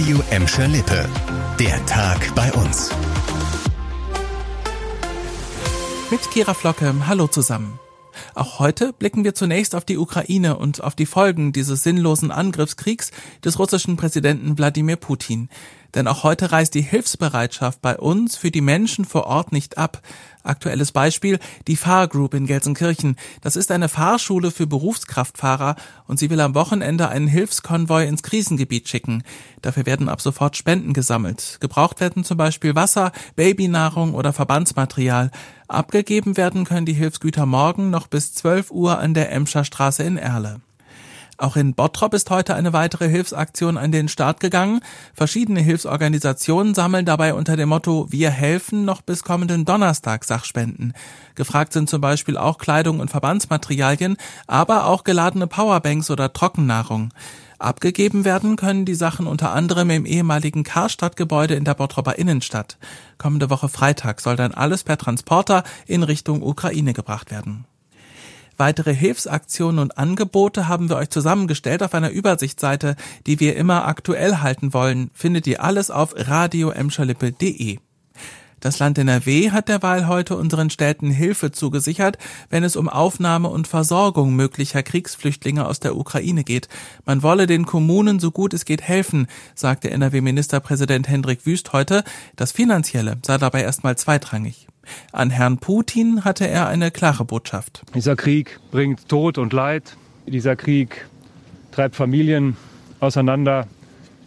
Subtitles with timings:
[0.00, 1.06] Radio Emscher Lippe.
[1.58, 2.88] Der Tag bei uns.
[6.10, 7.78] Mit Kira Flocke, hallo zusammen.
[8.34, 13.10] Auch heute blicken wir zunächst auf die Ukraine und auf die Folgen dieses sinnlosen Angriffskriegs
[13.44, 15.50] des russischen Präsidenten Wladimir Putin.
[15.94, 20.02] Denn auch heute reißt die Hilfsbereitschaft bei uns für die Menschen vor Ort nicht ab.
[20.42, 23.16] Aktuelles Beispiel, die Fahrgroup in Gelsenkirchen.
[23.42, 28.88] Das ist eine Fahrschule für Berufskraftfahrer und sie will am Wochenende einen Hilfskonvoi ins Krisengebiet
[28.88, 29.22] schicken.
[29.60, 31.58] Dafür werden ab sofort Spenden gesammelt.
[31.60, 35.30] Gebraucht werden zum Beispiel Wasser, Babynahrung oder Verbandsmaterial.
[35.68, 40.16] Abgegeben werden können die Hilfsgüter morgen noch bis 12 Uhr an der Emscher Straße in
[40.16, 40.60] Erle.
[41.40, 44.82] Auch in Bottrop ist heute eine weitere Hilfsaktion an den Start gegangen.
[45.14, 50.92] Verschiedene Hilfsorganisationen sammeln dabei unter dem Motto Wir helfen noch bis kommenden Donnerstag Sachspenden.
[51.36, 57.14] Gefragt sind zum Beispiel auch Kleidung und Verbandsmaterialien, aber auch geladene Powerbanks oder Trockennahrung.
[57.58, 62.76] Abgegeben werden können die Sachen unter anderem im ehemaligen Karstadtgebäude in der Bottroper Innenstadt.
[63.16, 67.64] Kommende Woche Freitag soll dann alles per Transporter in Richtung Ukraine gebracht werden.
[68.60, 72.94] Weitere Hilfsaktionen und Angebote haben wir euch zusammengestellt auf einer Übersichtsseite,
[73.26, 75.10] die wir immer aktuell halten wollen.
[75.14, 77.78] Findet ihr alles auf radioemscherlippe.de.
[78.60, 82.18] Das Land NRW hat derweil heute unseren Städten Hilfe zugesichert,
[82.50, 86.68] wenn es um Aufnahme und Versorgung möglicher Kriegsflüchtlinge aus der Ukraine geht.
[87.06, 92.04] Man wolle den Kommunen so gut es geht helfen, sagte NRW-Ministerpräsident Hendrik Wüst heute.
[92.36, 94.66] Das Finanzielle sei dabei erstmal zweitrangig.
[95.12, 97.82] An Herrn Putin hatte er eine klare Botschaft.
[97.94, 99.96] Dieser Krieg bringt Tod und Leid.
[100.26, 101.06] Dieser Krieg
[101.72, 102.56] treibt Familien
[103.00, 103.66] auseinander,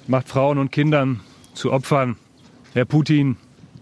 [0.08, 1.22] macht Frauen und Kindern
[1.53, 2.17] zu Opfern.
[2.73, 3.38] Herr Putin,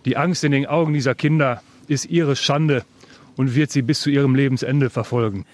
[0.05, 2.83] die Angst in den Augen dieser Kinder ist ihre Schande
[3.37, 5.45] und wird sie bis zu ihrem Lebensende verfolgen.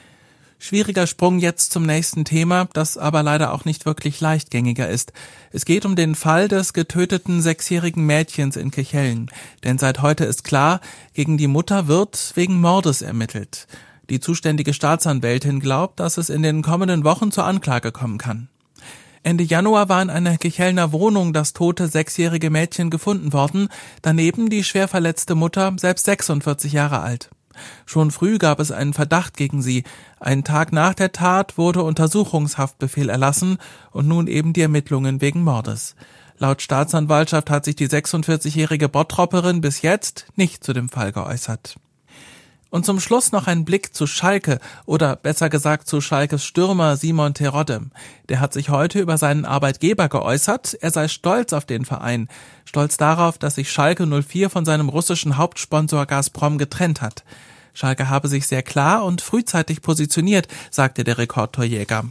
[0.59, 5.13] Schwieriger Sprung jetzt zum nächsten Thema, das aber leider auch nicht wirklich leichtgängiger ist.
[5.51, 9.29] Es geht um den Fall des getöteten sechsjährigen Mädchens in Kirchhellen.
[9.63, 10.81] Denn seit heute ist klar,
[11.13, 13.67] gegen die Mutter wird wegen Mordes ermittelt.
[14.09, 18.49] Die zuständige Staatsanwältin glaubt, dass es in den kommenden Wochen zur Anklage kommen kann.
[19.21, 23.67] Ende Januar war in einer Kichelner Wohnung das tote sechsjährige Mädchen gefunden worden,
[24.01, 27.29] daneben die schwer verletzte Mutter, selbst 46 Jahre alt.
[27.85, 29.83] Schon früh gab es einen Verdacht gegen sie.
[30.19, 33.57] Einen Tag nach der Tat wurde Untersuchungshaftbefehl erlassen
[33.91, 35.95] und nun eben die Ermittlungen wegen Mordes.
[36.39, 41.77] Laut Staatsanwaltschaft hat sich die 46-jährige Bottropperin bis jetzt nicht zu dem Fall geäußert.
[42.69, 47.33] Und zum Schluss noch ein Blick zu Schalke oder besser gesagt zu Schalkes Stürmer Simon
[47.33, 47.81] Terodde.
[48.27, 50.77] Der hat sich heute über seinen Arbeitgeber geäußert.
[50.81, 52.27] Er sei stolz auf den Verein.
[52.65, 57.23] Stolz darauf, dass sich Schalke 04 von seinem russischen Hauptsponsor Gazprom getrennt hat.
[57.73, 62.05] Schalke habe sich sehr klar und frühzeitig positioniert, sagte der Rekordtorjäger.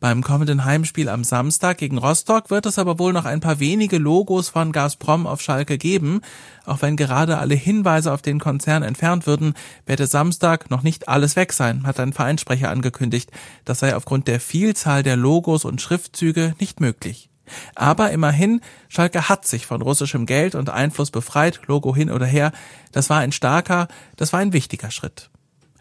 [0.00, 3.98] Beim kommenden Heimspiel am Samstag gegen Rostock wird es aber wohl noch ein paar wenige
[3.98, 6.20] Logos von Gazprom auf Schalke geben.
[6.66, 9.54] Auch wenn gerade alle Hinweise auf den Konzern entfernt würden,
[9.86, 13.30] werde Samstag noch nicht alles weg sein, hat ein Vereinssprecher angekündigt.
[13.64, 17.28] Das sei aufgrund der Vielzahl der Logos und Schriftzüge nicht möglich.
[17.74, 22.52] Aber immerhin, Schalke hat sich von russischem Geld und Einfluss befreit, Logo hin oder her.
[22.92, 25.31] Das war ein starker, das war ein wichtiger Schritt.